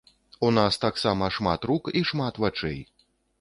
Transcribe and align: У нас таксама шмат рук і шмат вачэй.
У 0.47 0.47
нас 0.57 0.79
таксама 0.85 1.29
шмат 1.35 1.67
рук 1.71 1.93
і 2.01 2.03
шмат 2.13 2.41
вачэй. 2.45 2.81